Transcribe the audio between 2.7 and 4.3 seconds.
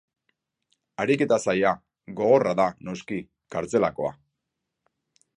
noski, kartzelakoa.